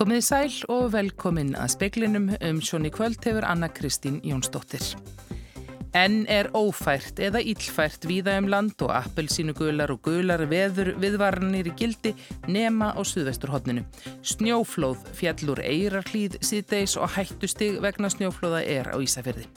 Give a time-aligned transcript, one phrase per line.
[0.00, 4.80] Komið í sæl og velkomin að speklinum um sjóni kvöld hefur Anna Kristín Jónsdóttir.
[5.92, 11.68] Enn er ófært eða íllfært víða um land og appelsínu gular og gular veður viðvarnir
[11.68, 12.14] í gildi
[12.48, 13.84] nema á suðvesturhóttninu.
[14.24, 19.50] Snjóflóð fjallur eirarhlýð síðdeis og hættustig vegna snjóflóða er á Ísafjörði.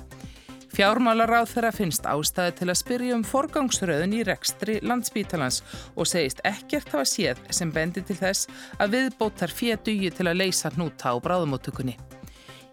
[0.73, 5.59] Fjármálaráð þeirra finnst ástæði til að spyrja um forgangsröðun í rekstri landsbítalans
[5.93, 8.49] og segist ekkert hafa séð sem bendi til þess
[8.81, 11.93] að viðbótar fjetugi til að leysa hnúta á bráðumóttökunni.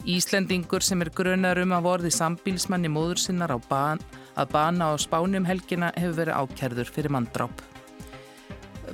[0.09, 4.01] Íslendingur sem er grunnar um að vorði sambílsmanni móður sinnar ban,
[4.33, 7.70] að bana á spánum helgina hefur verið ákjærður fyrir manndráp.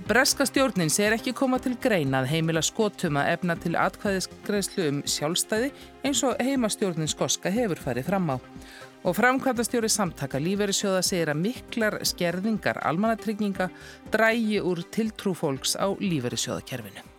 [0.07, 5.01] Breska stjórnin ser ekki koma til greina að heimila skotum að efna til atkvæðisgreðslu um
[5.03, 5.73] sjálfstæði
[6.07, 8.37] eins og heimastjórnin skoska hefur farið fram á.
[9.03, 13.67] Og framkvæmdastjóri samtaka lífeyrisjóða segir að miklar skerðingar almanatrygginga
[14.15, 17.16] drægi úr tiltrú fólks á lífeyrisjóðakerfinu.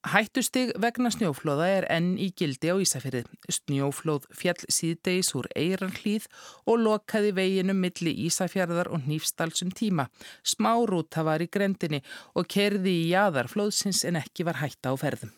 [0.00, 3.20] Hættustig vegna snjóflóða er enn í gildi á Ísafjörði.
[3.52, 6.24] Snjóflóð fjall síðdeis úr eiranhlýð
[6.64, 10.08] og lokaði veginum milli Ísafjörðar og Nýfstalsum tíma.
[10.40, 12.00] Smárúta var í grendinni
[12.32, 15.36] og kerði í jæðar flóðsins en ekki var hætta á ferðum.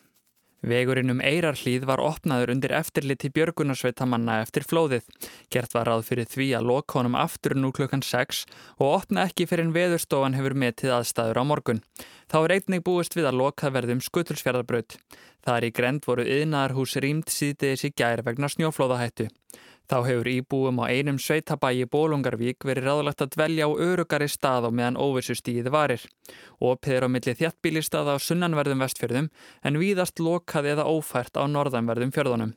[0.63, 5.03] Vegurinn um Eirarhlíð var opnaður undir eftirliti björgunarsveitamanna eftir flóðið.
[5.51, 8.45] Gert var ráð fyrir því að loka honum aftur nú klukkan 6
[8.77, 11.83] og opna ekki fyrir en veðurstofan hefur metið aðstæður á morgun.
[12.31, 14.95] Þá er einnig búist við að loka verðum skutulsfjörðarbraut.
[15.43, 19.27] Það er í grend voru yðnaðarhús rýmt síðdeis í gær vegna snjóflóðahættu.
[19.91, 24.71] Þá hefur íbúum á einum sveitabægi Bólungarvík verið ráðlegt að dvelja á örugari stað á
[24.71, 26.05] meðan óvissustíð varir.
[26.63, 32.15] Opið er á milli þjattbílistaða á sunnanverðum vestfjörðum en víðast lokað eða ófært á norðanverðum
[32.15, 32.53] fjörðunum.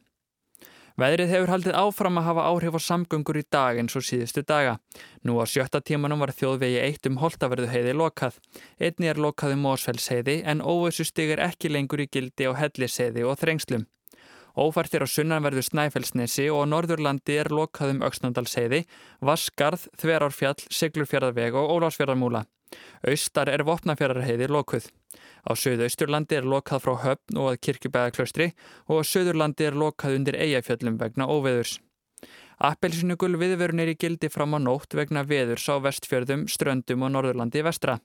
[0.97, 4.79] Veðrið hefur haldið áfram að hafa áhrif á samgöngur í dag eins og síðustu daga.
[5.29, 8.39] Nú á sjötta tímanum var þjóðvegi eitt um holtaverðu heiði lokað.
[8.81, 13.37] Einni er lokað um Mósfellsheiði en óvissustíð er ekki lengur í gildi á helliseiði og
[13.43, 13.85] þrengslum.
[14.57, 18.87] Ófært er á sunnanverðu Snæfellsnesi og á Norðurlandi er lokaðum Öksnandalsheiði,
[19.21, 22.47] Vaskarð, Þverárfjall, Siglurfjörðarveg og Ólásfjörðarmúla.
[23.05, 24.89] Austar er Vopnafjörðarheiði lokuð.
[25.45, 28.49] Á söðu-austurlandi er lokað frá Höfn og að Kirkjubæðaklaustri
[28.89, 31.77] og á söðurlandi er lokað undir Eyjafjöllum vegna óveðurs.
[32.57, 37.61] Appelsinugul viðvörun er í gildi fram á nótt vegna veðurs á vestfjörðum, ströndum og Norðurlandi
[37.67, 37.99] vestra.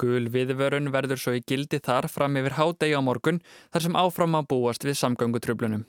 [0.00, 4.38] Gul viðvörun verður svo í gildi þar fram yfir hádegi á morgun þar sem áfram
[4.40, 5.84] að búast við samgöngutröflunum.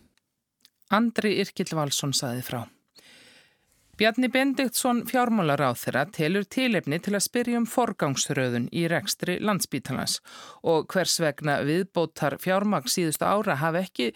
[0.92, 2.66] Andri Irkil Valsson saði frá.
[3.94, 10.16] Bjarni Bendiktsson fjármálar á þeirra telur tilefni til að spyrja um forgangsröðun í rekstri landsbítalans
[10.66, 14.08] og hvers vegna viðbótar fjármagn síðustu ára hafi ekki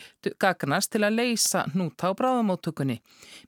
[0.42, 2.96] gagnast til að leysa hnúta á bráðamóttökunni.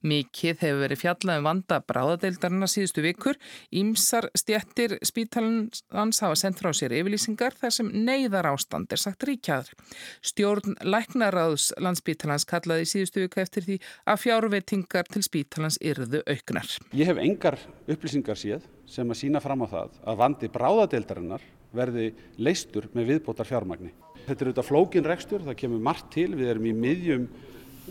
[0.06, 3.42] Mikið hefur verið fjallað um vanda bráðadeildarna síðustu vikur.
[3.74, 9.74] Ímsar stjættir spítalans hafa sendt frá sér yfirlýsingar þar sem neyðar ástand er sagt ríkjaður.
[10.22, 16.68] Stjórn Læknaráðs landsbítalans kallaði síðustu viku eftir því að fjárveitingar til spítalans yrðu verðu auknar.
[16.94, 17.58] Ég hef engar
[17.88, 21.42] upplýsingar séð sem að sína fram á það að vandi bráðadeildarinnar
[21.72, 23.92] verði leistur með viðbótar fjármagni.
[24.26, 27.30] Þetta er auðvitað flókin rekstur, það kemur margt til, við erum í miðjum,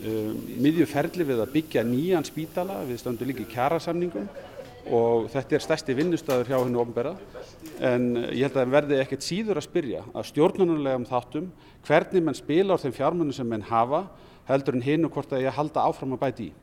[0.03, 4.29] um, miðjuferli við að byggja nýjan spítala, við stöndum líka í kjærasamningum
[4.89, 7.11] og þetta er stærsti vinnustæður hjá hennu ofnbæra
[7.85, 11.51] en ég held að það verði ekkert síður að spyrja að stjórnunulegum þáttum
[11.85, 14.05] hvernig mann spila á þeim fjármunum sem mann hafa
[14.47, 16.55] heldur en hinn og hvort að ég halda áfram að bæti í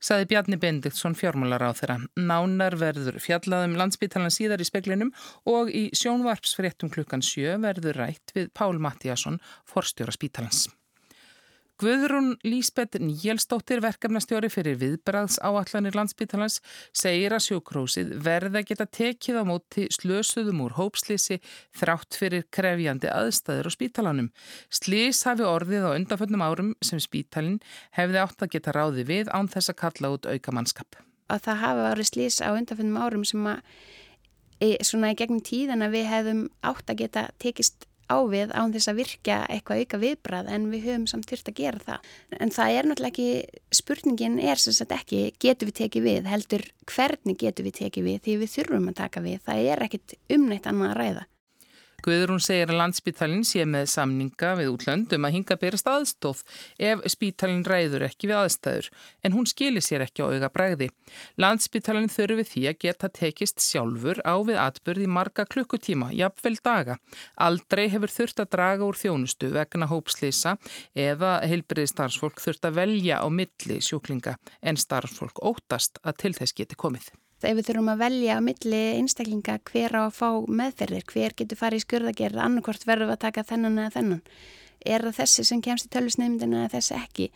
[0.00, 2.00] saði Bjarni Bendiktsson fjármálar á þeirra.
[2.16, 5.14] Nánar verður fjallaðum landsbytalan síðar í speklinum
[5.48, 10.68] og í sjónvarpsfréttum klukkan sjö verður rætt við Pál Mattíasson, forstjóra spítalans.
[11.80, 16.58] Guðrún Lísbeth Níelsdóttir verkefnastjóri fyrir viðbræðs áallanir landsbytalans
[16.92, 21.38] segir að sjókrósið verða geta tekið á móti slösuðum úr hópslýsi
[21.80, 24.28] þrátt fyrir krefjandi aðstæður á spítalanum.
[24.68, 27.62] Slýs hafi orðið á undanföllnum árum sem spítalin
[27.96, 31.00] hefði átt að geta ráði við án þess að kalla út auka mannskap.
[31.32, 33.64] Að það hafi orðið slýs á undanföllnum árum sem að
[34.60, 38.74] e, svona í gegnum tíðan að við hefðum átt að geta tekist á við án
[38.74, 42.12] þess að virka eitthvað auka viðbrað en við höfum samt þurft að gera það.
[42.42, 46.66] En það er náttúrulega ekki, spurningin er sem sagt ekki getur við tekið við, heldur
[46.90, 49.42] hvernig getur við tekið við því við þurfum að taka við.
[49.46, 51.26] Það er ekkit umnætt annað að ræða.
[52.00, 56.40] Guðrún segir að landsbítalinn sé með samninga við útlöndum að hinga berast aðstóð
[56.80, 58.88] ef spítalinn ræður ekki við aðstæður
[59.26, 60.88] en hún skilir sér ekki á auga bræði.
[61.40, 66.96] Landsbítalinn þurfi því að geta tekist sjálfur á við atbyrði marga klukkutíma, jafnvel daga.
[67.36, 70.56] Aldrei hefur þurft að draga úr þjónustu vegna hópslýsa
[70.96, 76.56] eða heilbriði starfsfólk þurft að velja á milli sjúklinga en starfsfólk óttast að til þess
[76.56, 77.10] geti komið.
[77.48, 80.28] Ef við þurfum að velja á milli einstaklinga hver á að fá
[80.60, 84.22] meðferðir, hver getur farið í skurðagerð, annarkort verður að taka þennan eða þennan.
[84.80, 87.28] Er það þessi sem kemst í tölvisnefndina eða þessi ekki?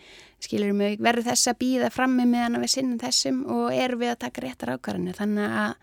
[0.45, 4.23] Skilurum við, verður þessi að býða frammi meðan við sinnum þessum og erum við að
[4.25, 5.19] taka réttar ákvarðanir.
[5.19, 5.75] Þannig að,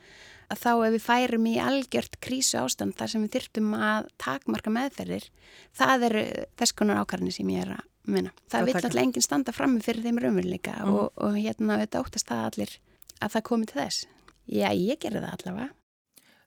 [0.50, 4.74] að þá ef við færum í algjört krísu ástand þar sem við þyrtum að takmarka
[4.74, 5.29] meðferðir,
[5.77, 6.25] það eru
[6.57, 8.33] þess konar ákvarðanir sem ég er að minna.
[8.47, 10.95] Það, það vil alltaf enginn standa frammi fyrir þeim raunveruleika mm.
[10.97, 12.79] og, og hérna þetta óttast það allir
[13.21, 14.09] að það komi til þess.
[14.51, 15.69] Já, ég gerði það allavega.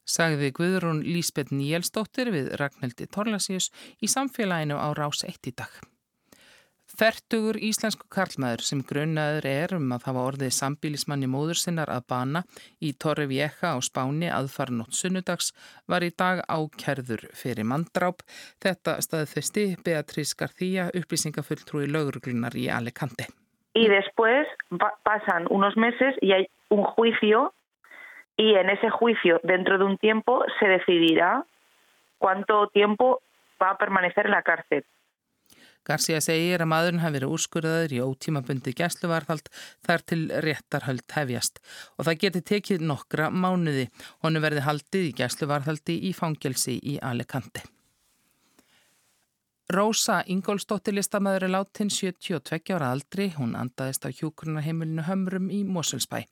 [0.05, 3.71] Sagði Guðrún Lísbeth Níelsdóttir við Ragnhildi Torlasíus
[4.05, 5.73] í samfélaginu á Rás 1 í dag.
[6.95, 12.43] Fertugur íslensku karlmaður sem grunnaður er um að hafa orðið sambílismanni móður sinnar að bana
[12.79, 15.51] í Torri Vieja á Spáni aðfarnótt sunnudags
[15.91, 18.23] var í dag ákerður fyrir manndráp.
[18.63, 23.27] Þetta staðfesti Beatriz García upplýsingafulltrúi lögurglunar í Alicante.
[23.75, 24.47] Y después
[25.03, 27.55] pasan unos meses y hay un juicio
[28.37, 31.45] y en ese juicio dentro de un tiempo se decidirá
[32.19, 33.23] cuánto tiempo
[33.63, 34.85] va a permanecer en la cárcel.
[35.85, 39.51] Garcia segir að maðurinn hafi verið úrskurðaður í ótímabundi gæsluvarðhald
[39.85, 41.61] þar til réttarhald hefjast
[41.99, 43.91] og það geti tekið nokkra mánuði.
[44.25, 47.67] Honu verði haldið í gæsluvarðhaldi í fangelsi í Alicante.
[49.73, 56.27] Rósa Ingólstóttir listamæður er látin 72 ára aldri, hún andaðist á hjókrunarheimilinu Hömrum í Moselsbæ.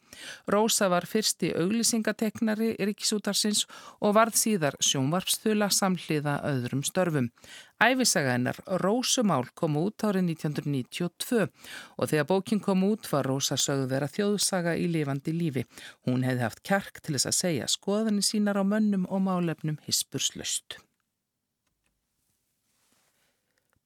[0.52, 3.64] Rósa var fyrsti auglýsingateknari Ríkisútarsins
[4.04, 7.32] og varð síðar sjónvarpsþula samhliða öðrum störfum.
[7.80, 11.48] Æfisaga hennar Rósumál kom út árið 1992
[11.96, 15.64] og þegar bókin kom út var Rósa sögð vera þjóðsaga í lifandi lífi.
[16.04, 20.82] Hún hefði haft kjark til þess að segja skoðanir sínar á mönnum og málefnum hispurslöst.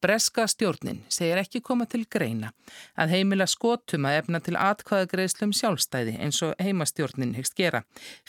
[0.06, 2.52] Breska stjórnin segir ekki koma til greina
[2.94, 7.80] að heimila skotum að efna til atkvæðagreðslum sjálfstæði eins og heimastjórnin hegst gera.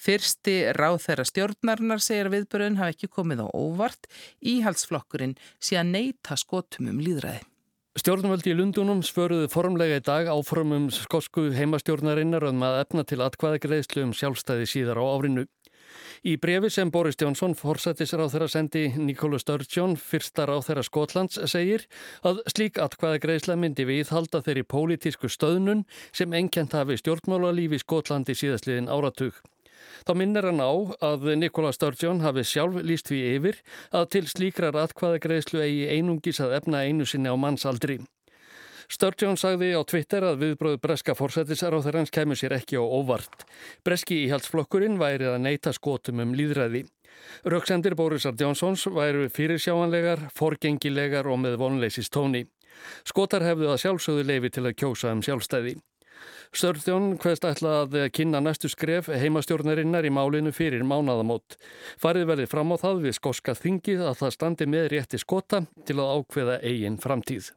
[0.02, 4.10] Fyrsti ráð þeirra stjórnarinnar segir að viðbörðun hafi ekki komið á óvart
[4.42, 7.46] íhaldsflokkurinn sé að neyta skotum um líðræði.
[7.98, 14.04] Stjórnvöldi í Lundunum svöruðu formlega í dag áformum skosku heimastjórnarinnar um að efna til atkvæðagreðslu
[14.06, 15.46] um sjálfstæði síðar á árinu.
[16.26, 21.86] Í brefi sem Boris Jónsson forsættisráð þeirra sendi Nikólu Sturgeon, fyrsta ráð þeirra Skotlands, segir
[22.26, 27.82] að slík atkvæða greiðsla myndi við halda þeirri pólitísku stöðnun sem enkjent hafi stjórnmála lífi
[27.84, 29.38] Skotlandi síðastliðin áratug.
[30.08, 30.74] Þá minnir hann á
[31.06, 36.42] að Nikola Sturgeon hafi sjálf líst við yfir að til slíkrar atkvæða greiðslu eigi einungis
[36.42, 38.02] að efna einu sinni á mannsaldri.
[38.88, 43.44] Sturgeon sagði á Twitter að viðbröðu breska fórsættisar hans kemur sér ekki á óvart.
[43.84, 46.86] Breski íhaldsflokkurinn væri að neyta skotum um líðræði.
[47.44, 52.46] Röksendir Borisar Jónsons væru fyrirsjáanlegar, forgengilegar og með vonleisist tóni.
[53.04, 55.76] Skotar hefðu að sjálfsögðu leifi til að kjósa um sjálfstæði.
[56.56, 61.60] Sturgeon hverst ætla að kynna næstu skref heimastjórnarinnar í málinu fyrir mánadamót.
[62.00, 66.00] Farið verði fram á það við skoska þingið að það standi með rétti skota til
[66.00, 67.52] að ákveða eigin framtíð.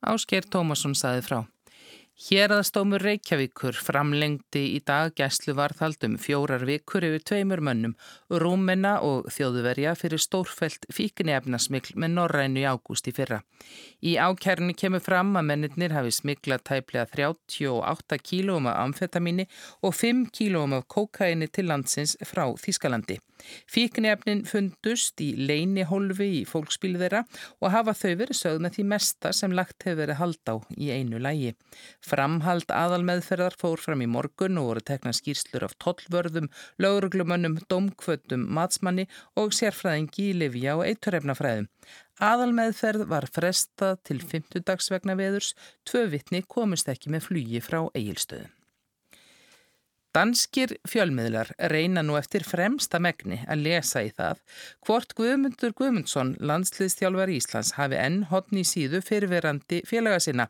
[0.00, 1.42] Ásker Tómasson saði frá.
[2.20, 7.94] Hérðastómur Reykjavíkur framlengdi í dag gæslu varðhaldum fjórar vikur yfir tveimur mönnum,
[8.42, 13.40] Rúmenna og Þjóðuverja fyrir stórfælt fíkinni efnasmikl með Norrænu í ágúst í fyrra.
[14.04, 19.48] Í ákærni kemur fram að mennir hafi smiklað tæplega 38 kílóum af amfetamíni
[19.80, 23.16] og 5 kílóum af kokaini til landsins frá Þískalandi.
[23.70, 27.22] Fíknefnin fundust í leini hólfi í fólksbílu þeirra
[27.60, 30.90] og hafa þau verið sögð með því mesta sem lagt hefur verið hald á í
[30.92, 31.54] einu lægi.
[32.10, 36.48] Framhald aðalmeðferðar fór fram í morgun og voru tekna skýrslur af tollvörðum,
[36.82, 39.06] lauruglumönnum, domkvötum, matsmanni
[39.38, 41.68] og sérfræðingi í Livja og eiturrefnafræðum.
[42.20, 45.54] Aðalmeðferð var fresta til 50 dags vegna veðurs,
[45.86, 48.50] tvö vittni komist ekki með flugi frá eigilstöðum.
[50.10, 54.40] Danskir fjölmiðlar reyna nú eftir fremsta megni að lesa í það
[54.82, 60.48] hvort Guðmundur Guðmundsson, landsliðstjálfar Íslands, hafi enn hodni síðu fyrirverandi félaga sinna.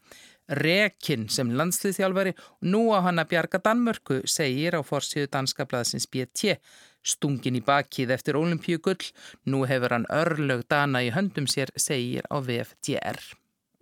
[0.50, 6.08] Rekin sem landsliðstjálfari og nú á hann að bjarga Danmörku, segir á forsíðu danska blaðsins
[6.10, 6.56] BT.
[7.06, 9.12] Stungin í bakið eftir olimpíugull,
[9.46, 13.22] nú hefur hann örlög dana í höndum sér, segir á VFDR.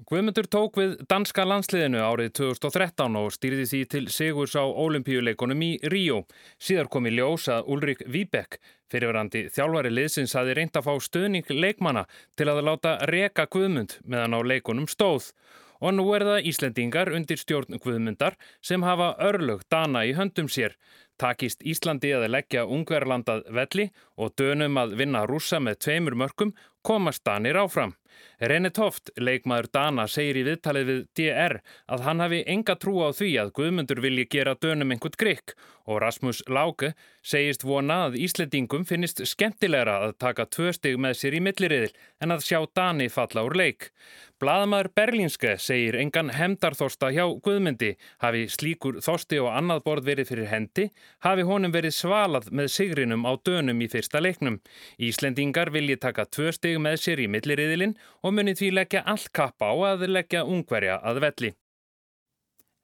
[0.07, 5.71] Guðmundur tók við danska landsliðinu árið 2013 og stýrði því til sigurs á olimpíuleikonum í
[5.91, 6.21] Ríó.
[6.63, 11.51] Síðar kom í ljós að Ulrik Víbek, fyrirverandi þjálfari liðsins, hafi reynd að fá stöðning
[11.51, 12.05] leikmana
[12.39, 15.33] til að láta reka Guðmund meðan á leikonum stóð.
[15.79, 20.75] Og nú er það Íslendingar undir stjórn Guðmundar sem hafa örlög dana í höndum sér.
[21.19, 26.53] Takist Íslandi að leggja ungverlandað velli og dönum að vinna rúsa með tveimur mörgum
[26.89, 27.95] komast danir áfram.
[28.41, 31.59] René Toft, leikmaður Dana, segir í viðtalið við DR
[31.91, 35.55] að hann hafi enga trú á því að Guðmundur vilji gera dönum einhvert grikk
[35.89, 36.93] og Rasmus Láke
[37.25, 41.93] segist vona að Íslandingum finnist skemmtilegra að taka tvö stygg með sér í milliriðil
[42.23, 43.91] en að sjá Dani falla úr leik.
[44.39, 50.51] Blaðamæður Berlínske segir engan hemdarþorsta hjá Guðmundi hafi slíkur þorsti og annað borð verið fyrir
[50.53, 50.85] hendi
[51.27, 54.61] hafi honum verið svalað með sigrinum á dönum í fyrsta leiknum.
[55.03, 59.73] Íslendingar vilji taka tvö stygg með sér í milliriðilin og muni því leggja allt kappa
[59.75, 61.55] á að leggja ungverja að velli.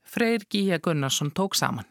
[0.05, 1.87] Freyr Gíja Gunnarsson tók saman.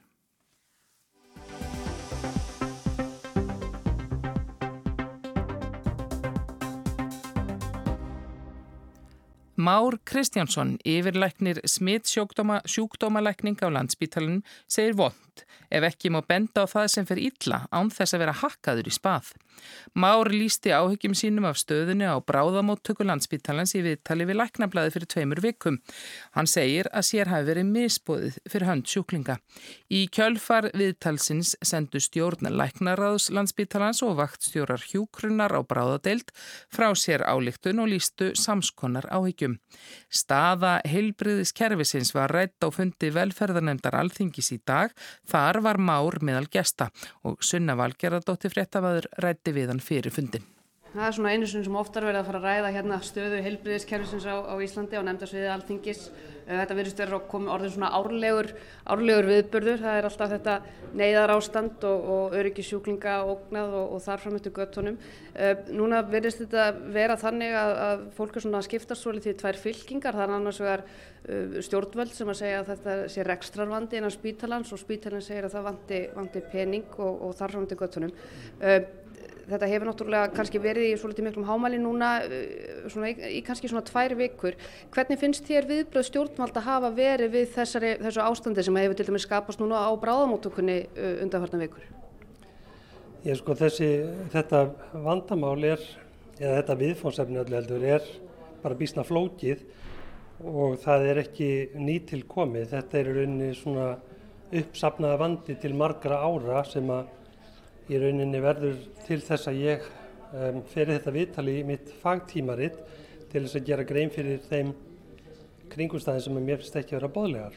[9.56, 16.88] Már Kristjánsson, yfirlæknir smitt sjúkdómalækning á landsbítalunum, segir vond ef ekki má benda á það
[16.92, 19.32] sem fer illa án þess að vera hakkaður í spað.
[19.94, 25.42] Már lísti áhyggjum sínum af stöðunni á bráðamóttöku landsbítalans í viðtali við læknablaði fyrir tveimur
[25.44, 25.80] vikum.
[26.34, 29.38] Hann segir að sér hafi verið misbóðið fyrir hönd sjúklinga.
[29.94, 36.34] Í kjölfar viðtalsins sendu stjórn læknaráðs landsbítalans og vaktstjórar hjúkrunnar á bráðadeild
[36.74, 39.60] frá sér álíktun og lístu samskonar áhyggjum.
[40.10, 44.90] Staða heilbriðiskerfisins var rætt á fundi velferðarnemdar alþingis í dag.
[45.30, 46.90] Þar var Már meðal gesta
[47.28, 49.10] og Sunna Valgerðardóttir fréttavaður
[49.44, 50.44] rætti við hann fyrir fundin.
[50.94, 54.36] Það er svona einu sem oftar verið að fara að ræða hérna stöðu heilbriðiskerfisins á,
[54.46, 56.04] á Íslandi og nefnda sviðið alþingis.
[56.46, 58.52] Eh, þetta verðist verið að koma orðin svona árlegur,
[58.94, 59.82] árlegur viðbörður.
[59.82, 60.56] Það er alltaf þetta
[60.94, 65.02] neyðar ástand og, og öryggi sjúklinga ógnað og, og þarfram eftir göttunum.
[65.34, 69.38] Uh, núna verðist þetta vera þannig að, að fólk er svona að skiptast svolítið í
[69.42, 70.20] tvær fylkingar.
[70.20, 74.78] Það er annars vegar uh, stjórnvöld sem að segja að þetta sé rekstrarvandi innan spítalans
[74.78, 78.14] og spítalans segir að það vandi, vandi pening og, og þarfram eftir göttunum.
[79.44, 83.72] Þetta hefur náttúrulega kannski verið í svolítið miklum hámæli núna uh, svona, í, í kannski
[83.72, 84.56] svona tvær vikur.
[84.94, 89.08] Hvernig finnst þér viðbröð stjórnvald að hafa verið við þessari, þessu ástandi sem hefur til
[89.10, 91.90] dæmis skapast núna á bráðamóttökunni uh, undanfarnar vikur?
[93.24, 93.90] Ég sko þessi,
[94.34, 94.66] þetta
[95.06, 95.84] vandamál er,
[96.40, 98.08] eða þetta viðfónsefni öllu heldur er
[98.64, 99.64] bara bísna flókið
[100.44, 102.70] og það er ekki nýtilkomið.
[102.74, 103.94] Þetta er rauninni svona
[104.54, 107.12] uppsapnaða vandi til margra ára sem að
[107.92, 109.86] í rauninni verður til þess að ég
[110.32, 112.80] um, fyrir þetta viðtali í mitt fagtímaritt
[113.32, 114.74] til þess að gera grein fyrir þeim
[115.74, 117.56] kringumstæðin sem mér finnst ekki að vera bóðlegar.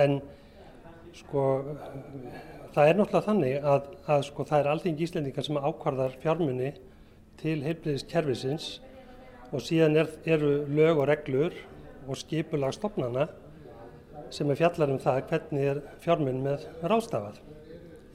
[0.00, 0.20] En
[1.16, 1.44] sko
[2.72, 6.72] það er náttúrulega þannig að, að sko það er allting íslendingar sem ákvarðar fjármunni
[7.42, 8.72] til heilbriðiskerfisins
[9.52, 11.56] og síðan er, eru lög og reglur
[12.08, 13.28] og skipulagstofnana
[14.32, 17.42] sem er fjallar um það hvernig er fjármunni með rástafað.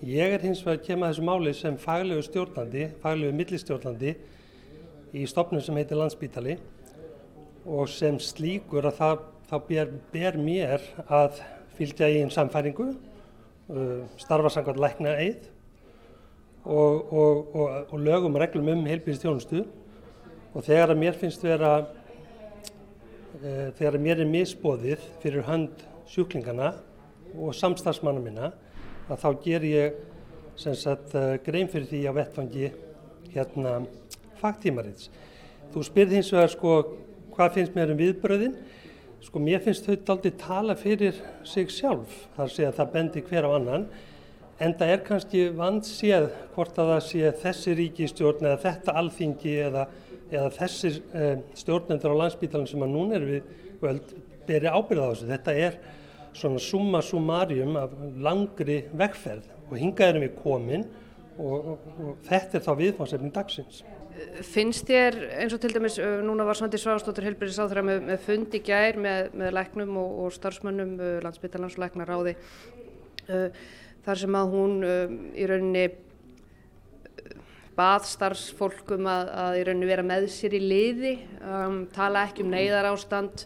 [0.06, 4.12] Ég er hins vegar að kema þessu máli sem faglegu stjórnandi, faglegu millistjórnandi
[5.18, 6.54] í stopnum sem heitir Landsbítali
[7.66, 11.40] og sem slíkur að það, það ber, ber mér að
[11.80, 12.92] fylgja í einn samfæringu,
[13.74, 15.50] uh, starfa samkvæmt lækna eið
[16.62, 19.64] og, og, og, og lögum reglum um heilbíðistjónustu
[20.54, 21.74] og þegar að mér finnst vera,
[23.42, 26.76] uh, þegar að mér er misbóðið fyrir hönd sjúklingana
[27.34, 28.54] og samstagsmanna minna
[29.08, 30.00] að þá ger ég
[30.58, 32.72] sagt, eh, grein fyrir því á vettfangi
[33.34, 33.86] hérna
[34.42, 35.10] fagtímarins.
[35.74, 36.74] Þú spyrð hins vegar sko
[37.36, 38.58] hvað finnst mér um viðbröðin.
[39.22, 42.28] Sko mér finnst þau aldrei tala fyrir sig sjálf.
[42.38, 43.88] Það sé að það bendi hver á annan.
[44.60, 49.84] En það er kannski vandséð hvort að það sé þessi ríkistjórn eða þetta alþingi eða,
[50.32, 53.52] eða þessir eh, stjórnendur á landsbítalinn sem að núna er við
[53.84, 54.16] völd
[54.48, 55.30] beri ábyrða á þessu.
[55.30, 55.78] Þetta er
[56.38, 60.88] svona summa sumarium af langri vegferð og hingað erum við komin
[61.38, 63.84] og, og, og þetta er þá viðfáðsefning dagsins.
[64.48, 68.98] Finnst þér eins og til dæmis núna var Svandi Sváðstóttur Helbriðisáþra með, með fundi gær
[69.02, 70.96] með, með læknum og, og starfsmönnum
[71.84, 72.34] læknaráði
[73.30, 73.50] uh,
[74.08, 74.76] þar sem að hún
[75.38, 75.86] í rauninni
[77.78, 81.14] bað starfsfólkum að, að í rauninni vera með sér í liði,
[81.46, 83.46] um, tala ekki um neyðar ástand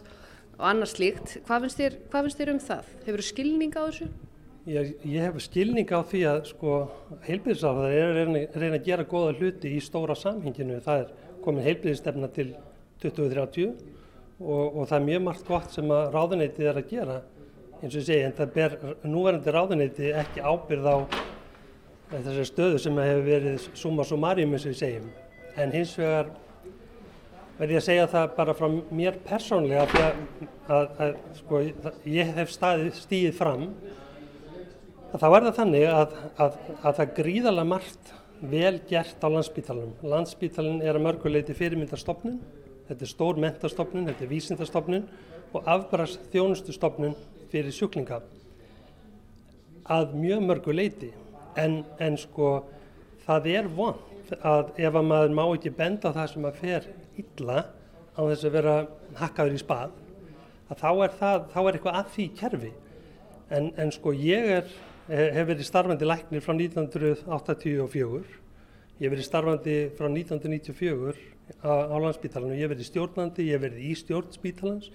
[0.62, 1.40] og annars slíkt.
[1.46, 2.92] Hvað finnst þér, hvað finnst þér um það?
[3.06, 4.10] Hefur þú skilning á þessu?
[4.70, 6.76] Ég, ég hef skilning á því að sko,
[7.26, 10.78] heilbyrðisafðar er að reyna, reyna að gera goða hluti í stóra samhenginu.
[10.84, 12.52] Það er komin heilbyrðistefna til
[13.02, 13.72] 2030
[14.38, 17.18] og, og það er mjög margt gott sem að ráðuneytið er að gera
[17.82, 18.76] eins og ég segi en það ber
[19.10, 20.96] núverandi ráðuneyti ekki ábyrð á
[22.12, 25.08] þessari stöðu sem hefur verið summa sumarium eins og við segjum
[25.58, 26.30] en hins vegar
[27.62, 30.16] verð ég að segja það bara frá mér persónlega að,
[30.66, 31.60] að, að sko,
[32.10, 33.68] ég hef staðið, stíðið fram
[35.12, 38.10] þá er það þannig að, að það gríðala margt
[38.42, 39.92] vel gert á landsbítalunum.
[40.02, 42.40] Landsbítalun er að mörguleiti fyrirmyndarstofnun.
[42.88, 45.04] þetta er stór mentastofnun, þetta er vísindastofnun
[45.52, 47.14] og afbrast þjónustustofnun
[47.52, 48.18] fyrir sjúklinga
[49.86, 51.12] að mjög mörgu leiti
[51.58, 52.64] en, en sko
[53.22, 56.90] það er vond að ef að maður má ekki benda það sem að fer
[57.20, 57.58] illa
[58.12, 58.76] á þess að vera
[59.18, 59.90] hakkaður í spað
[60.72, 62.72] að þá er, það, þá er eitthvað að því kerfi.
[63.52, 64.70] En, en sko ég er,
[65.10, 68.38] hef verið starfandi læknir frá 1984
[69.02, 71.16] ég hef verið starfandi frá 1994
[71.66, 74.88] á, á landsbítalan og ég hef verið stjórnandi, ég hef verið í stjórnspítalans.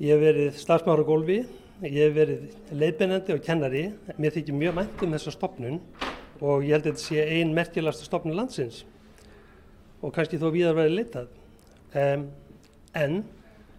[0.00, 1.38] Ég hef verið starfsmára gólfi.
[1.80, 3.84] Ég hef verið leiðbennandi og kennari.
[4.20, 5.80] Mér þykir mjög mænt um þessa stopnun
[6.40, 8.84] og ég held að þetta sé einn merkjalastu stopnun landsins
[10.00, 11.28] og kannski þó viðar verið leitað
[12.00, 12.26] um,
[12.96, 13.20] en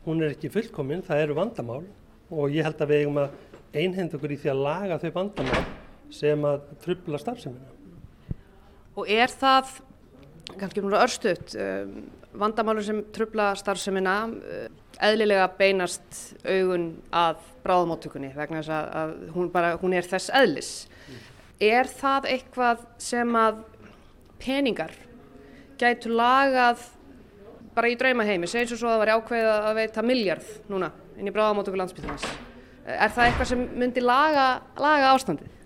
[0.06, 1.84] hún er ekki fullkominn, það eru vandamál
[2.32, 3.38] og ég held að við eigum að
[3.82, 5.64] einhend okkur í því að laga þau vandamál
[6.12, 7.70] sem að trubla starfseminna.
[9.00, 9.78] Og er það,
[10.60, 11.94] kannski mjög örstuðt, um,
[12.42, 14.66] vandamálur sem trubla starfseminna uh,
[15.02, 20.74] eðlilega beinast augun að bráðmóttökunni vegna þess að, að hún, bara, hún er þess eðlis.
[21.08, 21.22] Mm.
[21.72, 23.64] Er það eitthvað sem að
[24.42, 24.94] peningar
[25.82, 26.84] gætu lagað
[27.76, 31.34] bara í draumaheimi, segjum svo að það var ákveðið að veita miljard núna inn í
[31.34, 32.28] bráðamótöku landsbytjarnas.
[32.82, 34.46] Er það eitthvað sem myndi laga,
[34.82, 35.58] laga ástandið?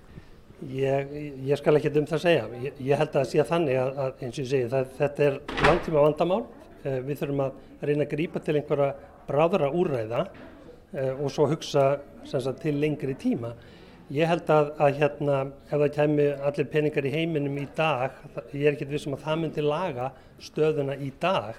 [0.71, 1.11] Ég,
[1.45, 2.45] ég skal ekki um það segja.
[2.63, 5.25] Ég, ég held að það sé þannig að, að eins og ég segi það, þetta
[5.25, 6.41] er langtíma vandamál.
[6.85, 8.89] Eh, við þurfum að reyna að grípa til einhverja
[9.25, 11.85] bráðara úrræða eh, og svo hugsa
[12.25, 13.53] sagt, til lengri tíma.
[14.13, 18.19] Ég held að, að hérna, ef það kemi allir peningar í heiminum í dag,
[18.53, 20.11] ég er ekki vissum að það myndi laga
[20.45, 21.57] stöðuna í dag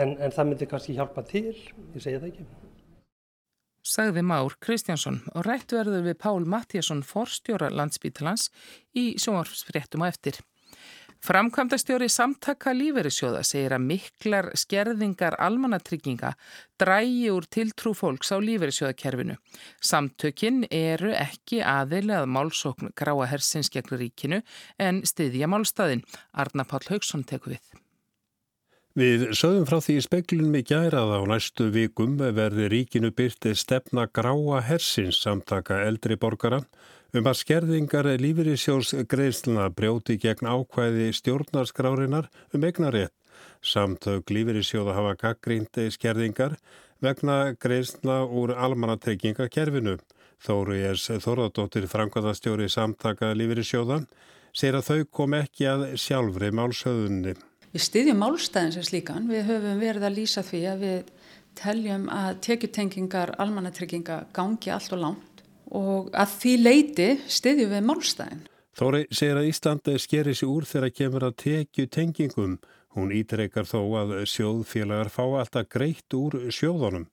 [0.00, 1.52] en, en það myndi kannski hjálpa til,
[1.92, 2.46] ég segja það ekki.
[3.86, 8.48] Sagði Már Kristjánsson og rætt verður við Pál Mattíasson forstjóra landsbítalans
[8.96, 10.40] í sjónvarpsfréttum á eftir.
[11.26, 16.28] Framkvæmdastjóri samtaka líferisjóða segir að miklar skerðingar almannatrygginga
[16.78, 19.34] drægi úr tiltrú fólks á líferisjóðakerfinu.
[19.82, 24.38] Samtökin eru ekki aðeilið að málsókn gráa hersins gegn ríkinu
[24.78, 26.04] en stiðja málstæðin.
[26.30, 27.64] Arna Páll Haugsson teku við.
[28.96, 34.62] Við sögum frá því speklunum í gærað á næstu vikum verði ríkinu byrtið stefna gráa
[34.64, 36.62] hersins samtaka eldri borgara
[37.20, 43.14] um að skerðingar lífyrísjós greiðsluna brjóti gegn ákvæði stjórnarskrárinar um egnarétt.
[43.64, 46.56] Samtök lífyrísjóða hafa gaggrindi skerðingar
[47.04, 49.96] vegna greiðsluna úr almannatryggingakerfinu.
[50.44, 54.02] Þóru Jers Þorðardóttir Frankvæðastjóri samtaka lífyrísjóða
[54.52, 57.36] segir að þau kom ekki að sjálfri málsöðunni.
[57.72, 61.14] Við styðjum málstæðin sem slíkan, við höfum verið að lýsa því að við
[61.56, 65.35] teljum að tekjutengingar almannatrygginga gangi allt og langt
[65.74, 68.44] og að því leiti styðjum við málstæðin.
[68.76, 72.58] Þóri segir að Íslandi skeri sér úr þegar kemur að tekjutengingum.
[72.96, 77.06] Hún ítreykar þó að sjóðfélagar fá alltaf greitt úr sjóðunum.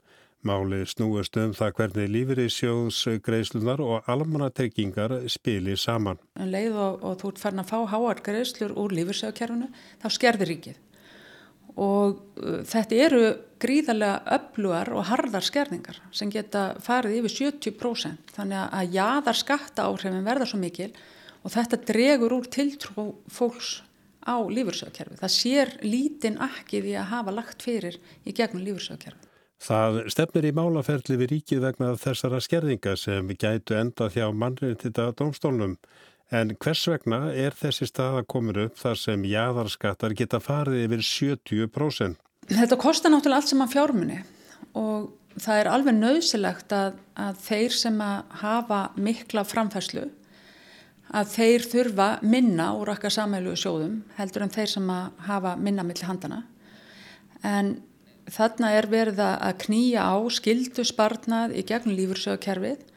[0.44, 6.20] Málið snúist um það hvernig lífeyrissjóðsgreislunar og almannatryggingar spilir saman.
[6.36, 9.70] En um leið og, og þú ert farin að fá háar greislur úr lífeyrissjóðkerfunu,
[10.04, 10.82] þá skerðir ríkið.
[11.82, 13.24] Og uh, þetta eru
[13.64, 18.36] gríðarlega öflugar og harðar skerðingar sem geta farið yfir 70%.
[18.36, 20.92] Þannig að jáðar skatta áhrifin verða svo mikil
[21.44, 23.82] og þetta dregur úr tiltrú fólks
[24.24, 25.20] á lífeyrissjóðkerfi.
[25.20, 29.30] Það sér lítinn akkið í að hafa lagt fyrir í gegnum lífeyrissjóðkerfi.
[29.64, 35.78] Það stefnir í málaferli við ríkið vegna þessara skerðinga sem gætu enda hjá mannreitita domstólnum.
[36.34, 41.04] En hvers vegna er þessi stað að koma upp þar sem jáðarskattar geta farið yfir
[41.06, 42.18] 70%?
[42.50, 44.18] Þetta kostar náttúrulega allt sem að fjármunni
[44.80, 50.08] og það er alveg nöðsilegt að, að þeir sem að hafa mikla framfæslu
[51.14, 55.86] að þeir þurfa minna úr okkar samhælu sjóðum heldur en þeir sem að hafa minna
[55.86, 56.42] millir handana.
[57.46, 57.76] En
[58.34, 62.88] þarna er verið að knýja á skildu sparnað í gegnum lífursögkerfið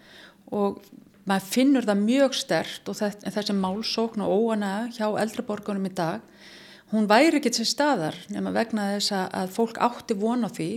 [0.57, 0.81] og
[1.27, 6.25] maður finnur það mjög stert og þessi málsókn og óana hjá eldreborgunum í dag
[6.93, 10.71] hún væri ekki til staðar nema vegna þess að fólk átti vona því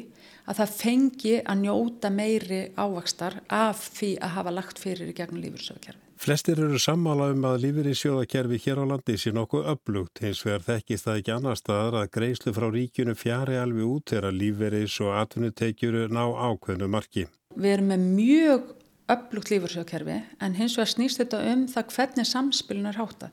[0.50, 5.44] að það fengi að njóta meiri ávakstar af því að hafa lagt fyrir í gegnum
[5.44, 6.06] lífursögkerfið.
[6.20, 10.42] Flestir eru sammála um að lífur í sjóðakerfi hér á landi sé nokkuð upplugt, hins
[10.44, 14.98] vegar þekkist það ekki annar staðar að greiðslu frá ríkinu fjari alveg út þegar lífveris
[15.06, 17.30] og atvinnutekjuru ná ákveðnu marki.
[17.56, 18.68] Við erum með mjög
[19.10, 23.30] upplugt lífursjóðakerfi en hins vegar snýst þetta um það hvernig samspilun er hátta.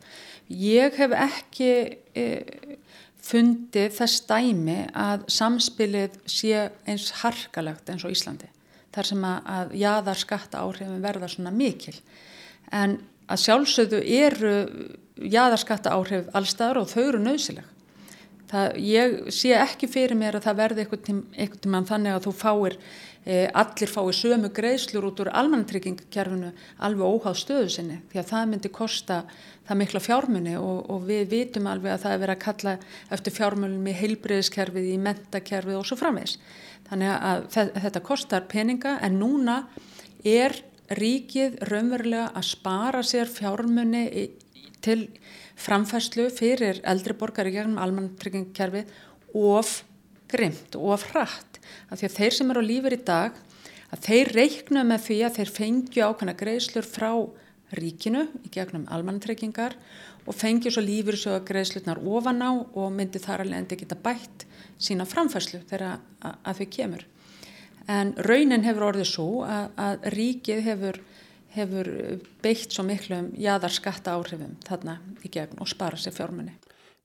[0.49, 1.71] Ég hef ekki
[2.17, 2.27] e,
[3.27, 8.51] fundið þess dæmi að samspilið sé eins harkalegt eins og Íslandi.
[8.97, 11.97] Þar sem að, að jáðar skatta áhrifin verða svona mikil
[12.75, 12.99] en
[13.31, 14.55] að sjálfsögðu eru
[15.17, 17.73] jáðarskatta áhrif allstaðar og þau eru nöðsileg
[18.47, 22.77] Það, ég sé ekki fyrir mér að það verði einhvern tíman þannig að þú fáir,
[23.27, 26.53] allir fáir sömu greiðslur út úr almanntryggingkerfinu
[26.87, 29.17] alveg óháð stöðu sinni því að það myndi kosta
[29.67, 32.77] það mikla fjármunni og, og við vitum alveg að það er verið að kalla
[33.17, 36.37] eftir fjármunni í heilbreyðiskerfið, í mentakerfið og svo framvegs.
[36.87, 37.49] Þannig að
[37.83, 39.59] þetta kostar peninga en núna
[40.23, 40.55] er
[40.95, 44.07] ríkið raunverulega að spara sér fjármunni
[44.87, 45.01] til
[45.59, 48.87] framfæslu fyrir eldri borgari gegnum almanntryggingkerfi
[49.35, 49.81] of
[50.31, 51.56] grimt og of hratt
[51.91, 53.41] af því að þeir sem eru á lífur í dag
[53.95, 57.11] að þeir reikna með því að þeir fengju ákvæmna greiðslur frá
[57.77, 59.77] ríkinu í gegnum almantryggingar
[60.27, 63.99] og fengju svo lífur svo að greiðslutnar ofan á og myndi þar alveg endi geta
[63.99, 64.47] bætt
[64.79, 67.05] sína framfæslu þegar að þau kemur.
[67.87, 70.99] En raunin hefur orðið svo að, að ríkið hefur
[71.57, 71.89] hefur
[72.45, 76.57] beitt svo miklu um jæðarskatta áhrifum þarna í gegn og spara sér fjármunni.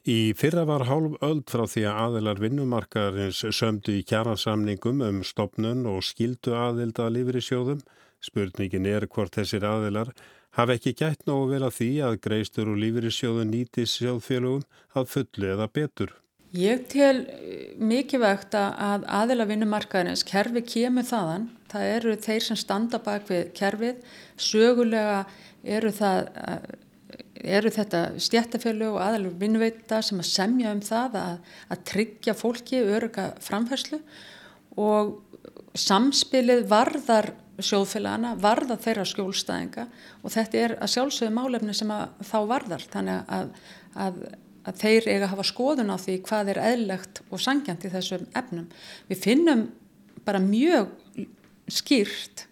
[0.10, 5.86] Í fyrra var hálf öll frá því að aðilar vinnumarkaðarins sömdu í kjæransamningum um stopnun
[5.86, 7.84] og skildu aðilda að lifir í sjóðum.
[8.22, 10.14] Spurningin er hvort þessir aðilar
[10.58, 14.66] hafa ekki gætt nógu vel að því að greistur og lifir í sjóðu nýtis sjóðfélögum
[14.98, 16.14] að fullu eða betur.
[16.52, 21.48] Ég tel eh, mikið vegt að aðila vinnumarkaðarins kerfi kemur þaðan.
[21.72, 24.02] Það eru þeir sem standa bak við kerfið.
[24.36, 25.22] Sögulega
[25.64, 26.66] eru, það, eh,
[27.44, 31.38] eru þetta stjættafélög og aðalur vinnuveita sem að semja um það að,
[31.74, 34.02] að tryggja fólki öruga framfærslu
[34.82, 35.18] og
[35.78, 39.88] samspilið varðar sjóðfélagana, varðar þeirra skjólstæðinga
[40.22, 41.92] og þetta er að sjálfsögðu málefni sem
[42.26, 42.86] þá varðar.
[42.90, 43.52] Þannig að,
[43.94, 44.24] að
[44.68, 48.28] að þeir eiga að hafa skoðun á því hvað er eðlegt og sangjant í þessum
[48.38, 48.68] efnum.
[49.10, 49.64] Við finnum
[50.26, 50.92] bara mjög
[51.72, 52.46] skýrt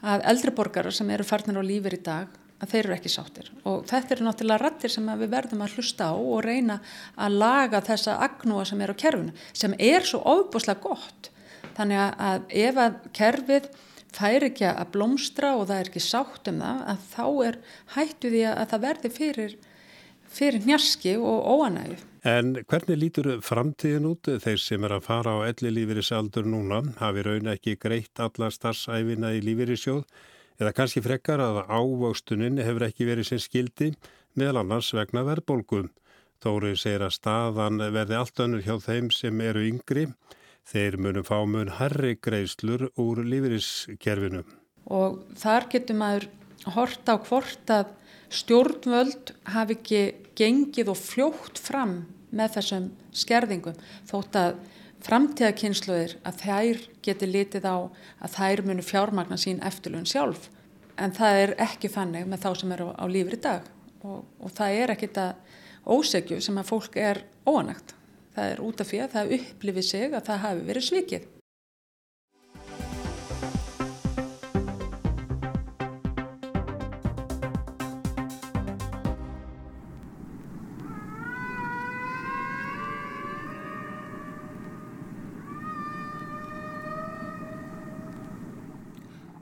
[0.00, 3.50] að eldriborgarar sem eru farnir á lífur í dag að þeir eru ekki sáttir.
[3.68, 6.80] Og þetta eru náttúrulega rattir sem við verðum að hlusta á og reyna
[7.16, 11.30] að laga þessa agnúa sem er á kerfinu sem er svo ofbúslega gott.
[11.78, 13.70] Þannig að ef að kerfið
[14.10, 17.58] fær ekki að blómstra og það er ekki sátt um það að þá er
[17.96, 19.58] hættu því að það verði fyrir
[20.30, 21.98] fyrir njarski og óanægu.
[22.28, 24.28] En hvernig lítur framtíðin út?
[24.44, 29.32] Þeir sem er að fara á elli lífeyrisaldur núna, hafi raun ekki greitt alla starfsæfina
[29.38, 30.04] í lífeyrissjóð
[30.60, 33.94] eða kannski frekkar að ávöxtunin hefur ekki verið sem skildi
[34.38, 35.86] meðal annars vegna verðbólgu.
[36.40, 40.06] Þórið segir að staðan verði allt önnur hjá þeim sem eru yngri.
[40.68, 44.44] Þeir munum fá mun herri greiðslur úr lífeyriskerfinu.
[44.88, 46.28] Og þar getur maður
[46.76, 47.92] hort á hvort að
[48.30, 50.02] stjórnvöld hafi ekki
[50.38, 54.60] gengið og fljótt fram með þessum skerðingum þótt að
[55.06, 57.76] framtíðakynsluðir að þær geti litið á
[58.20, 60.50] að þær munu fjármagna sín eftirlun sjálf
[61.00, 63.68] en það er ekki fannig með þá sem eru á, á lífri dag
[64.04, 65.32] og, og það er ekkit að
[65.90, 67.94] ósegju sem að fólk er óanægt.
[68.34, 71.28] Það er út af því að það upplifir sig að það hafi verið svikið.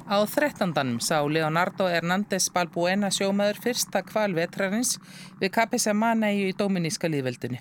[0.08, 4.94] Á þrettandanum sá Leonardo Hernández Balbuena sjómaður fyrsta kval vetrarins
[5.36, 7.60] við Capisamana í Dominíska líðveldunni.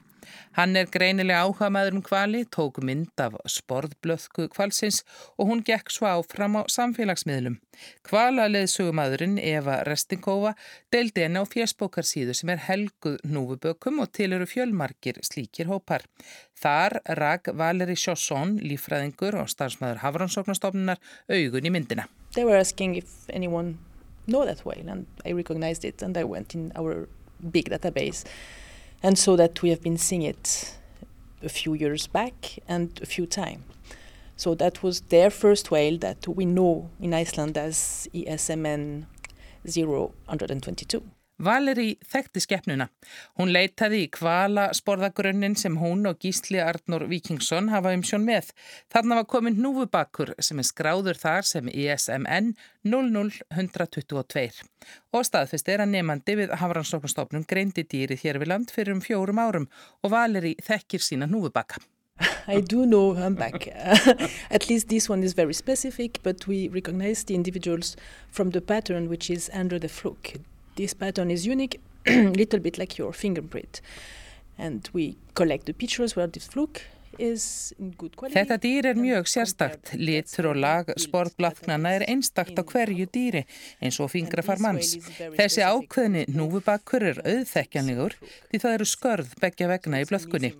[0.57, 5.03] Hann er greinilega áhuga maður um kvali, tók mynd af sporðblöðku kvalsins
[5.37, 7.59] og hún gekk svo áfram á samfélagsmiðlum.
[8.07, 10.55] Kvalaleðsugumadurinn Eva Restingova
[10.93, 16.07] deildi henni á fjersbókarsíðu sem er helguð núfubökum og til eru fjölmarkir slíkir hópar.
[16.57, 20.97] Þar rak Valeri Sjosson, lífræðingur og starfsmæður Hafransóknastofnunar
[21.29, 22.07] augun í myndina.
[22.33, 23.77] They were asking if anyone
[24.25, 27.07] know that whale and I recognized it and I went in our
[27.51, 28.25] big database.
[28.25, 28.66] and
[29.17, 30.75] so that we have been seeing it
[31.43, 33.63] a few years back and a few times.
[34.36, 39.05] So that was their first whale that we know in Iceland as ESMN
[39.65, 41.03] 022.
[41.43, 42.88] Valeri þekkti skeppnuna.
[43.38, 48.50] Hún leitaði í kvala sporðagrunnin sem hún og Gísli Arnur Víkingsson hafa um sjón með.
[48.93, 52.56] Þarna var komin núfubakkur sem er skráður þar sem ISMN
[52.88, 54.63] 00122
[55.13, 59.43] og staðfest er að nefandi við Hafranstofnstofnum greindi dýrið hér við land fyrir um fjórum
[59.43, 59.69] árum
[60.02, 61.84] og Valeri þekkir sína núfubakka.
[62.47, 63.67] I do know humpback.
[64.50, 67.95] At least this one is very specific, but we recognize the individuals
[68.32, 70.39] from the pattern which is under the fluke.
[70.77, 73.81] This pattern is unique, a little bit like your fingerprint.
[74.57, 76.83] And we collect the pictures where this fluke
[77.17, 79.93] Þetta dýr er mjög sérstakt.
[79.97, 83.43] Litur og lag sportblaðnana er einstakt á hverju dýri
[83.82, 84.95] eins og fingrafar manns.
[85.17, 90.51] Þessi ákveðni núfubakkur er auðþekkjanlegur því það eru skörð begja vegna í blöðkunni.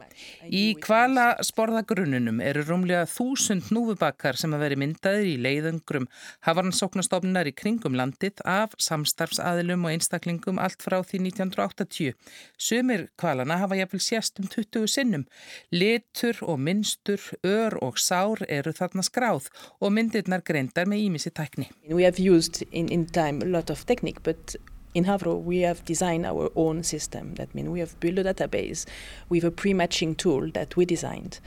[0.50, 6.10] Í kvala sporðagrunnunum eru rúmlega þúsund núfubakkar sem að veri myndaðir í leiðungrum
[6.48, 12.17] hafaransóknastofnar í kringum landið af samstarfsaðilum og einstaklingum allt frá því 1980.
[12.58, 15.28] Sumir kvalana hafa jafnvel sérst um 20 sinnum.
[15.74, 21.69] Litur og minnstur, ör og sár eru þarna skráð og myndirnar greindar með ímissi tækni.
[21.89, 24.55] We have used in, in time a lot of technique but
[24.93, 27.36] In Havro, we have designed our own system.
[27.36, 28.88] That means we have built a database
[29.29, 31.39] with a pre-matching tool that we designed.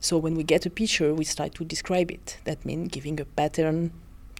[0.00, 2.38] So when we get a picture, we start to describe it.
[2.44, 3.92] That means giving a pattern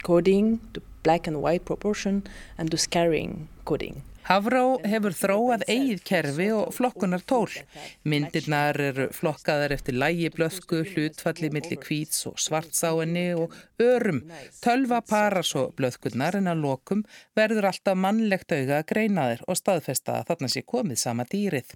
[0.03, 2.25] coding, the black and white proportion,
[2.57, 4.03] and the scarring coding.
[4.23, 7.51] Hafró hefur þróað eigið kerfi og flokkunar tól.
[8.07, 14.23] Myndirnar eru flokkaðar eftir lægi blöðku, hlutfalli millir kvíts og svartsáinni og örum.
[14.63, 17.03] Tölva paras og blöðkunar en að lokum
[17.39, 21.73] verður alltaf mannlegt auga að greina þeir og staðfesta að þarna sé komið sama dýrið.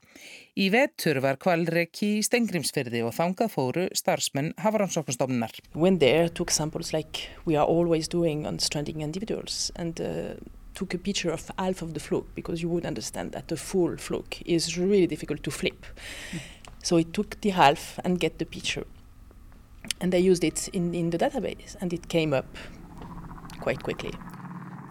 [0.57, 5.59] Í vetur var kvalreki í Stengrimsfyrði og þangað fóru starfsmenn Hafransóknstofnunar.
[5.75, 10.39] When there took samples like we are always doing on stranding individuals and uh,
[10.77, 13.97] took a picture of half of the fluke because you would understand that a full
[13.97, 15.87] fluke is really difficult to flip.
[16.33, 16.41] Mm.
[16.83, 18.87] So it took the half and get the picture.
[20.01, 22.47] And I used it in, in the database and it came up
[23.61, 24.13] quite quickly.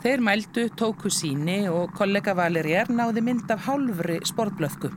[0.06, 4.92] Þeir mældu, tóku síni og kollega Valerier náði mynd af hálfri sportblöðku.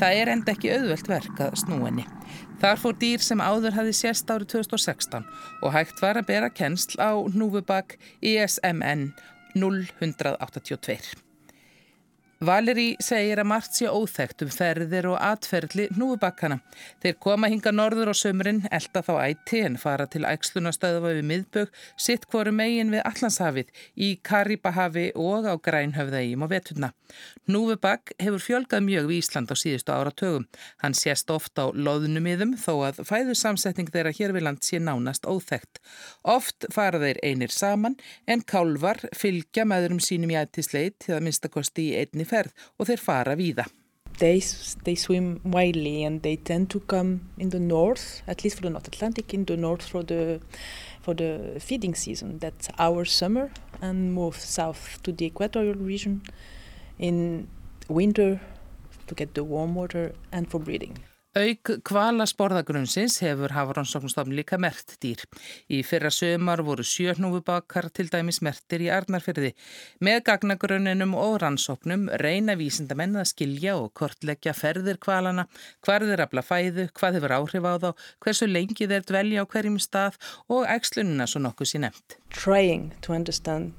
[0.00, 2.06] Það er enda ekki auðvelt verk að snúenni.
[2.62, 5.26] Þar fór dýr sem áður hafi sérst árið 2016
[5.60, 9.10] og hægt var að bera kennsl á núfubak ISMN
[9.56, 11.25] 0182.
[12.44, 16.58] Valeri segir að margt sé óþægt um ferðir og atferðli núfubakkana.
[17.00, 21.70] Þeir koma hinga norður og sömurinn, elda þá ætti en fara til ægslunastöðva við miðbögg,
[21.96, 26.92] sitt hvoru megin við Allandshafið, í Karibahafi og á Grænhöfðægjum og veturna.
[27.48, 30.44] Núfubakk hefur fjölgað mjög við Ísland á síðustu áratögum.
[30.84, 35.80] Hann sést ofta á loðnumiðum þó að fæðursamsetning þeirra hér við land sé nánast óþægt.
[36.20, 37.96] Oft fara þeir einir saman
[38.28, 41.24] en kálvar fylgja meðurum sínum í ættisleit til að
[42.26, 43.66] ferð og þeir fara víða.
[44.18, 44.40] They,
[44.84, 48.70] they swim widely and they tend to come in the north, at least for the
[48.70, 50.40] North Atlantic, in the north for the,
[51.02, 52.38] for the feeding season.
[52.38, 53.50] That's our summer
[53.82, 56.22] and move south to the equatorial region
[56.98, 57.48] in
[57.88, 58.40] winter
[59.06, 60.98] to get the warm water and for breeding.
[61.36, 65.20] Auk kvala sporðagrunnsins hefur Hafrannsóknstofn líka mert dýr.
[65.68, 69.50] Í fyrra sömar voru sjörnúfubakar til dæmis mertir í Arnarfyrði.
[70.00, 75.44] Með gagnagrunninum og rannsóknum reyna vísindamenn að skilja og kortleggja ferðir kvalana,
[75.84, 77.90] hvar þeir afla fæðu, hvað hefur áhrif á þá,
[78.24, 80.16] hversu lengi þeir dvelja á hverjum stað
[80.48, 82.16] og ægslununa svo nokkuð sín nefnt.
[82.32, 83.76] Trying to understand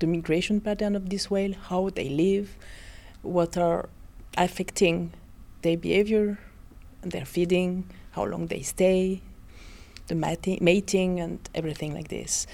[0.00, 2.58] the migration pattern of this whale, how they live,
[3.22, 3.86] what are
[4.34, 5.12] affecting
[5.62, 6.34] their behavior
[7.10, 9.22] their feeding, how long they stay,
[10.08, 12.46] the mating, and everything like this.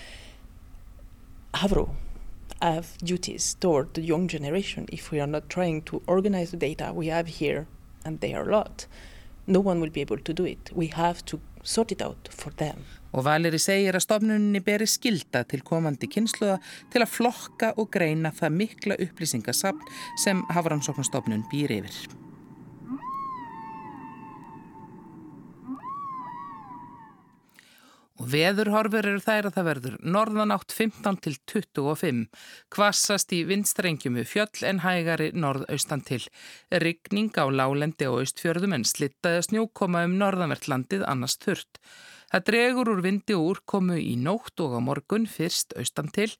[1.54, 1.90] Havro
[2.60, 6.92] have duties toward the young generation if we are not trying to organize the data
[6.94, 7.66] we have here,
[8.04, 8.86] and they are a lot.
[9.46, 10.70] No one will be able to do it.
[10.72, 12.84] We have to sort it out for them.
[13.12, 16.56] Og Valeri segir að stofnunni beri skilda til komandi kynsluða
[16.92, 19.82] til að flokka og greina það mikla upplýsingasafn
[20.24, 21.98] sem Hafrannsóknastofnun býr yfir.
[28.30, 32.22] Veðurhorfur eru þær að það verður norðanátt 15 til 25,
[32.72, 36.22] kvassast í vindstrengjum við fjöll en hægari norðaustan til.
[36.70, 41.82] Ryggning á lálendi og austfjörðum en slittaði snjókoma um norðanvertlandið annars þurrt.
[42.32, 46.30] Það dregur úr vindi og úrkomu í nótt og á morgun fyrst austan til,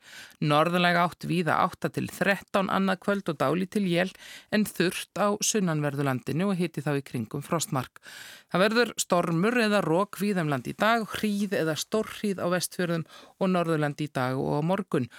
[0.41, 4.15] norðanlega átt víða 8 til 13 annað kvöld og dáli til jél
[4.57, 8.01] en þurft á sunnanverðulandinu og hiti þá í kringum frostmark.
[8.49, 13.05] Það verður stormur eða rók víðamland í dag, hríð eða stórhríð á vestfjörðum
[13.37, 15.13] og norðurland í dag og á morgun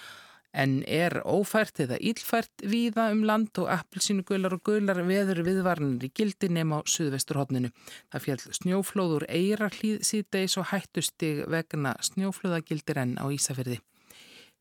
[0.54, 6.12] en er ófært eða ílfært víða um land og appelsínugular og gular veður viðvarnir í
[6.14, 7.72] gildi nema á suðvesturhóttninu.
[8.12, 13.80] Það fjall snjóflóður eirarlýð síðdeis og hættustig vegna snjóflóðagildir enn á Ísafyrði.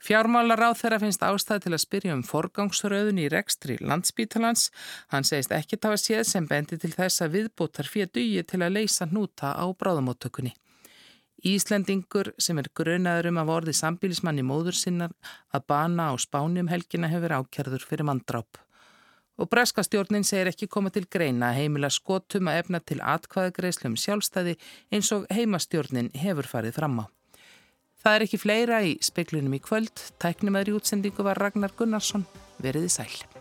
[0.04, 4.66] Fjármálar á þeirra finnst ástæði til að spyrja um forgangsröðun í rekstri landsbítalans.
[5.14, 8.76] Hann segist ekki tafa séð sem bendi til þess að viðbútar fyrir dugi til að
[8.82, 10.52] leysa núta á bráðamóttökunni.
[11.44, 15.12] Íslendingur sem er grunaður um að vorði sambílismann í móður sinnar
[15.52, 18.62] að bana á spánum helgina hefur ákjörður fyrir manndráp.
[19.36, 24.56] Og breskastjórnin segir ekki koma til greina heimila skotum að efna til atkvæðagreislum sjálfstæði
[24.94, 27.06] eins og heimastjórnin hefur farið fram á.
[28.04, 30.08] Það er ekki fleira í speklinum í kvöld.
[30.20, 32.28] Tæknum aðri útsendingu var Ragnar Gunnarsson.
[32.64, 33.33] Veriði sæl.